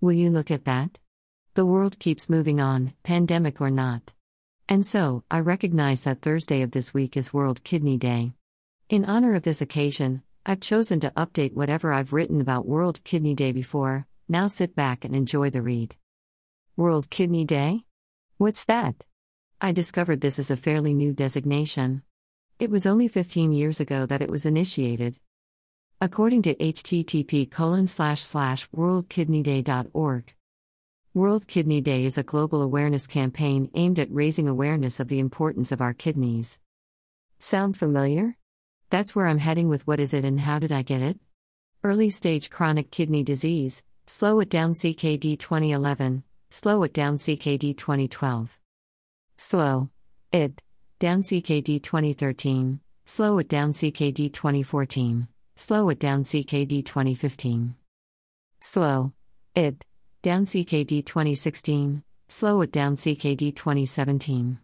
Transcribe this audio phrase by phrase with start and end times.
[0.00, 1.00] Will you look at that?
[1.54, 4.12] The world keeps moving on, pandemic or not.
[4.68, 8.34] And so, I recognize that Thursday of this week is World Kidney Day.
[8.88, 13.34] In honor of this occasion, I've chosen to update whatever I've written about World Kidney
[13.34, 14.06] Day before.
[14.28, 15.96] Now sit back and enjoy the read.
[16.76, 17.82] World Kidney Day?
[18.36, 19.02] What's that?
[19.60, 22.02] I discovered this is a fairly new designation.
[22.60, 25.18] It was only 15 years ago that it was initiated.
[26.00, 30.34] According to http worldkidneyday.org,
[31.12, 35.72] World Kidney Day is a global awareness campaign aimed at raising awareness of the importance
[35.72, 36.60] of our kidneys.
[37.40, 38.36] Sound familiar?
[38.90, 41.18] That's where I'm heading with what is it and how did I get it?
[41.82, 48.56] Early stage chronic kidney disease, Slow It Down CKD 2011, Slow It Down CKD 2012.
[49.36, 49.90] Slow
[50.30, 50.62] It
[51.00, 55.26] Down CKD 2013, Slow It Down CKD 2014,
[55.60, 57.74] Slow It Down CKD 2015.
[58.60, 59.12] Slow
[59.56, 59.84] It
[60.22, 64.60] Down CKD 2016, Slow It Down CKD 2017.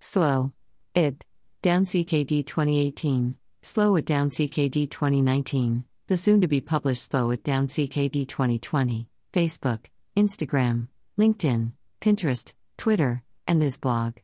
[0.00, 0.52] Slow
[0.94, 1.22] It
[1.60, 7.44] Down CKD 2018, Slow It Down CKD 2019, the soon to be published Slow It
[7.44, 9.80] Down CKD 2020, Facebook,
[10.16, 14.14] Instagram, LinkedIn, Pinterest, Twitter, and this blog.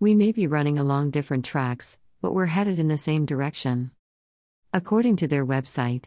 [0.00, 3.92] We may be running along different tracks, but we're headed in the same direction.
[4.74, 6.04] According to their website,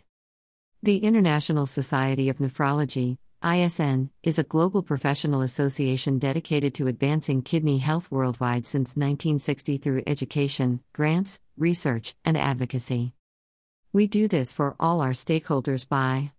[0.83, 7.79] the International Society of Nephrology, ISN, is a global professional association dedicated to advancing kidney
[7.79, 13.13] health worldwide since 1960 through education, grants, research, and advocacy.
[13.93, 16.31] We do this for all our stakeholders by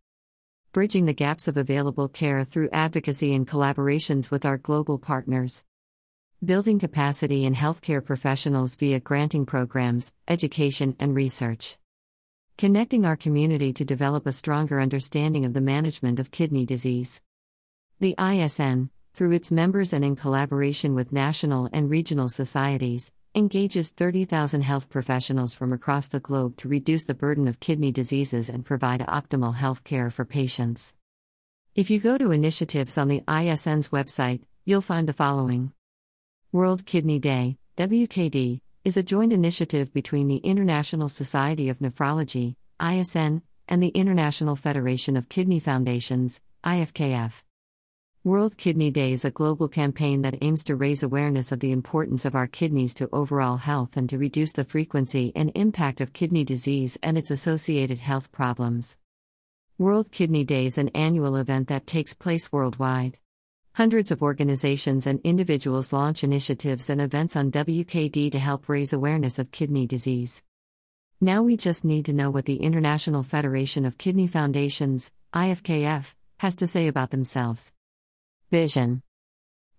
[0.71, 5.65] bridging the gaps of available care through advocacy and collaborations with our global partners,
[6.43, 11.79] building capacity in healthcare professionals via granting programs, education, and research,
[12.59, 17.21] connecting our community to develop a stronger understanding of the management of kidney disease.
[18.01, 24.63] The ISN, through its members and in collaboration with national and regional societies, engages 30,000
[24.63, 29.01] health professionals from across the globe to reduce the burden of kidney diseases and provide
[29.01, 30.95] optimal health care for patients.
[31.75, 35.73] If you go to initiatives on the ISN's website, you'll find the following
[36.53, 43.43] World Kidney Day, WKD, is a joint initiative between the International Society of Nephrology, ISN,
[43.69, 47.45] and the International Federation of Kidney Foundations, IFKF.
[48.25, 52.25] World Kidney Day is a global campaign that aims to raise awareness of the importance
[52.25, 56.43] of our kidneys to overall health and to reduce the frequency and impact of kidney
[56.43, 58.99] disease and its associated health problems.
[59.79, 63.19] World Kidney Day is an annual event that takes place worldwide.
[63.75, 69.39] Hundreds of organizations and individuals launch initiatives and events on WKD to help raise awareness
[69.39, 70.43] of kidney disease.
[71.23, 76.55] Now we just need to know what the International Federation of Kidney Foundations, IFKF, has
[76.57, 77.73] to say about themselves.
[78.51, 79.03] Vision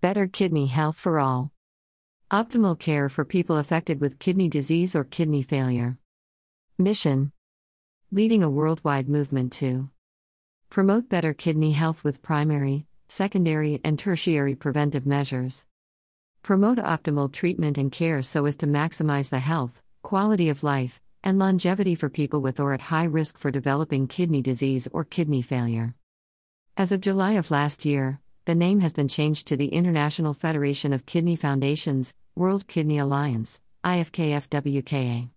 [0.02, 1.52] Better kidney health for all.
[2.32, 6.00] Optimal care for people affected with kidney disease or kidney failure.
[6.80, 7.32] Mission
[8.12, 9.92] Leading a worldwide movement to
[10.72, 15.68] promote better kidney health with primary, secondary, and tertiary preventive measures.
[16.42, 21.38] Promote optimal treatment and care so as to maximize the health, quality of life, and
[21.38, 25.94] longevity for people with or at high risk for developing kidney disease or kidney failure.
[26.76, 30.92] As of July of last year, the name has been changed to the International Federation
[30.92, 35.30] of Kidney Foundations, World Kidney Alliance, IFKFWKA.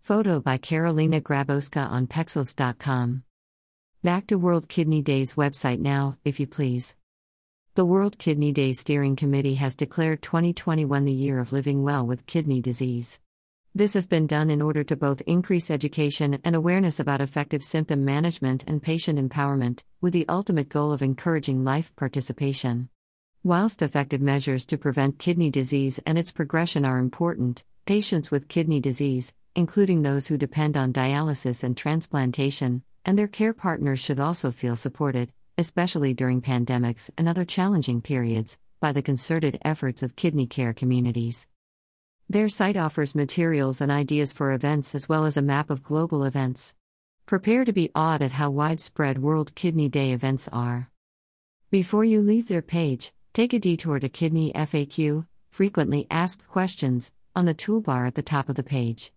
[0.00, 3.23] Photo by Karolina Grabowska on Pexels.com.
[4.04, 6.94] Back to World Kidney Day's website now, if you please.
[7.74, 12.26] The World Kidney Day Steering Committee has declared 2021 the year of living well with
[12.26, 13.18] kidney disease.
[13.74, 18.04] This has been done in order to both increase education and awareness about effective symptom
[18.04, 22.90] management and patient empowerment, with the ultimate goal of encouraging life participation.
[23.42, 28.80] Whilst effective measures to prevent kidney disease and its progression are important, patients with kidney
[28.80, 34.50] disease, including those who depend on dialysis and transplantation, and their care partners should also
[34.50, 40.46] feel supported, especially during pandemics and other challenging periods, by the concerted efforts of kidney
[40.46, 41.46] care communities.
[42.28, 46.24] Their site offers materials and ideas for events as well as a map of global
[46.24, 46.74] events.
[47.26, 50.90] Prepare to be awed at how widespread World Kidney Day events are.
[51.70, 57.44] Before you leave their page, take a detour to Kidney FAQ, frequently asked questions, on
[57.44, 59.12] the toolbar at the top of the page.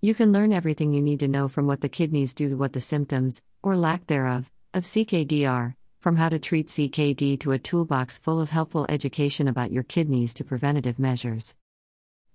[0.00, 2.72] You can learn everything you need to know from what the kidneys do to what
[2.72, 7.58] the symptoms, or lack thereof, of CKD are, from how to treat CKD to a
[7.58, 11.56] toolbox full of helpful education about your kidneys to preventative measures.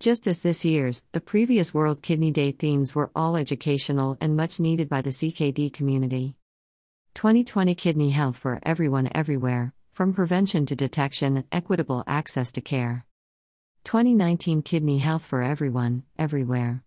[0.01, 4.59] Just as this year's, the previous World Kidney Day themes were all educational and much
[4.59, 6.35] needed by the CKD community.
[7.13, 13.05] 2020 Kidney Health for Everyone Everywhere, from prevention to detection, equitable access to care.
[13.85, 16.83] 2019 Kidney Health for Everyone, Everywhere.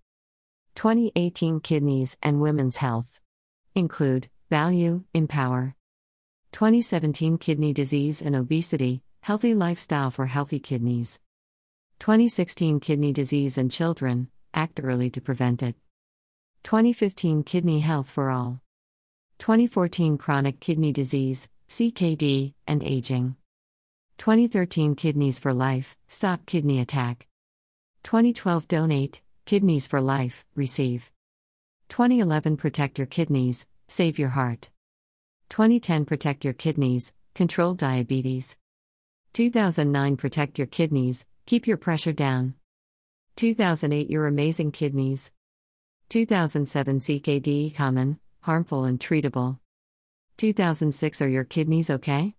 [0.76, 3.18] 2018 Kidneys and Women's Health.
[3.74, 5.74] Include Value, Empower.
[6.52, 11.18] 2017 Kidney Disease and Obesity, Healthy Lifestyle for Healthy Kidneys.
[11.98, 15.76] 2016 Kidney Disease and Children, Act Early to Prevent It.
[16.64, 18.60] 2015 Kidney Health for All.
[19.38, 23.36] 2014 Chronic Kidney Disease, CKD, and Aging.
[24.18, 27.26] 2013 Kidneys for Life, Stop Kidney Attack.
[28.02, 31.12] 2012 Donate, Kidneys for Life, Receive.
[31.88, 34.70] 2011 Protect Your Kidneys, Save Your Heart.
[35.50, 38.56] 2010 Protect Your Kidneys, Control Diabetes.
[39.34, 42.54] 2009 Protect Your Kidneys, Keep Your Pressure Down.
[43.36, 45.30] 2008 Your Amazing Kidneys.
[46.08, 49.60] 2007 CKD Common, Harmful and Treatable.
[50.38, 52.34] 2006 Are Your Kidneys Okay?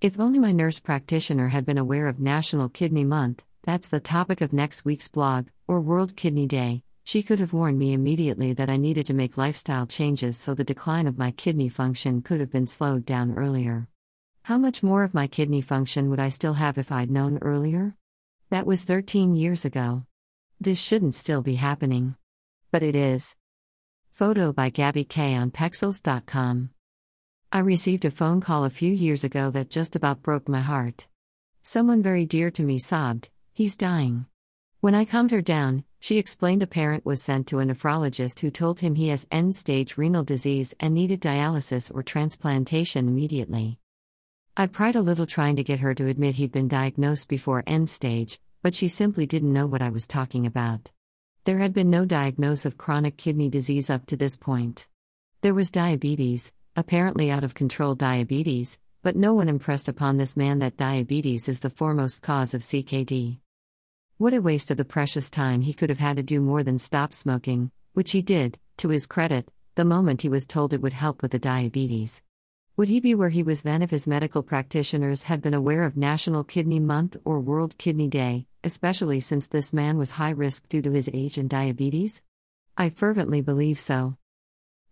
[0.00, 4.40] If only my nurse practitioner had been aware of National Kidney Month, that's the topic
[4.40, 8.68] of next week's blog, or World Kidney Day, she could have warned me immediately that
[8.68, 12.50] I needed to make lifestyle changes so the decline of my kidney function could have
[12.50, 13.88] been slowed down earlier.
[14.42, 17.96] How much more of my kidney function would I still have if I'd known earlier?
[18.50, 20.04] That was 13 years ago.
[20.60, 22.16] This shouldn't still be happening.
[22.70, 23.36] But it is.
[24.10, 26.70] Photo by Gabby K on Pexels.com.
[27.50, 31.06] I received a phone call a few years ago that just about broke my heart.
[31.62, 34.26] Someone very dear to me sobbed, He's dying.
[34.80, 38.50] When I calmed her down, she explained a parent was sent to a nephrologist who
[38.50, 43.78] told him he has end stage renal disease and needed dialysis or transplantation immediately.
[44.56, 47.88] I pried a little trying to get her to admit he'd been diagnosed before end
[47.88, 50.90] stage, but she simply didn't know what I was talking about.
[51.44, 54.88] There had been no diagnosis of chronic kidney disease up to this point.
[55.42, 60.58] There was diabetes, apparently out of control diabetes, but no one impressed upon this man
[60.58, 63.38] that diabetes is the foremost cause of CKD.
[64.16, 66.78] What a waste of the precious time he could have had to do more than
[66.78, 70.92] stop smoking, which he did, to his credit, the moment he was told it would
[70.92, 72.22] help with the diabetes.
[72.76, 75.96] Would he be where he was then if his medical practitioners had been aware of
[75.96, 80.82] National Kidney Month or World Kidney Day, especially since this man was high risk due
[80.82, 82.22] to his age and diabetes?
[82.78, 84.16] I fervently believe so.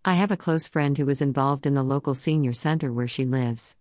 [0.03, 3.23] I have a close friend who was involved in the local senior center where she
[3.23, 3.77] lives.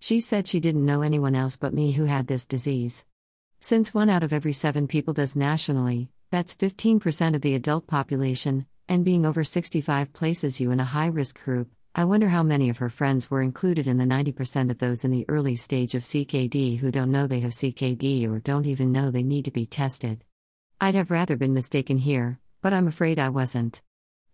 [0.00, 3.06] She said she didn't know anyone else but me who had this disease.
[3.64, 8.66] Since one out of every seven people does nationally, that's 15% of the adult population,
[8.88, 11.70] and being over 65 places you in a high risk group.
[11.94, 15.12] I wonder how many of her friends were included in the 90% of those in
[15.12, 19.12] the early stage of CKD who don't know they have CKD or don't even know
[19.12, 20.24] they need to be tested.
[20.80, 23.80] I'd have rather been mistaken here, but I'm afraid I wasn't.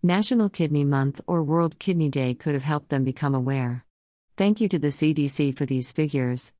[0.01, 3.85] National Kidney Month or World Kidney Day could have helped them become aware.
[4.37, 6.51] Thank you to the CDC for these figures.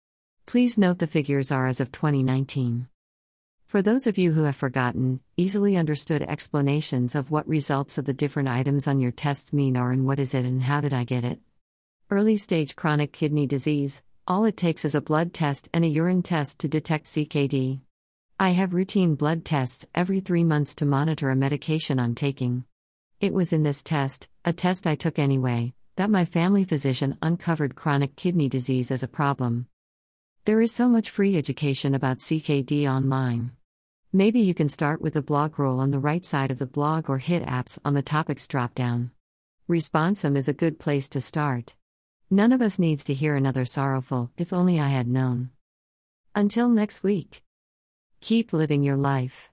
[0.50, 2.88] Please note the figures are as of 2019.
[3.68, 8.16] For those of you who have forgotten, easily understood explanations of what results of the
[8.16, 11.04] different items on your tests mean are and what is it and how did I
[11.04, 11.40] get it.
[12.10, 16.24] Early stage chronic kidney disease, all it takes is a blood test and a urine
[16.24, 17.81] test to detect CKD.
[18.40, 22.63] I have routine blood tests every three months to monitor a medication I'm taking.
[23.22, 27.75] It was in this test, a test I took anyway, that my family physician uncovered
[27.75, 29.68] chronic kidney disease as a problem.
[30.50, 33.52] There is so much free education about CKD online.
[34.12, 37.07] Maybe you can start with the blog roll on the right side of the blog
[37.07, 39.12] or hit apps on the topics dropdown.
[39.69, 41.76] Responsum is a good place to start.
[42.31, 45.52] None of us needs to hear another sorrowful, if only I had known.
[46.33, 47.44] Until next week.
[48.19, 49.52] Keep living your life.